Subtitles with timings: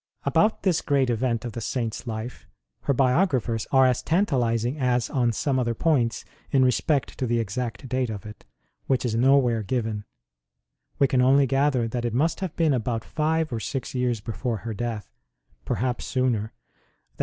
[0.25, 2.47] About this great event of the Saint s life
[2.85, 7.87] her biographers are as tantalizing as on some other points in respect to the exact
[7.87, 8.43] date of it,
[8.87, 10.05] which is nowhere given;
[10.97, 14.57] we can only gather that it must have been about five or six years before
[14.65, 15.13] her death
[15.65, 16.51] (perhaps sooner)
[17.17, 17.19] that ST.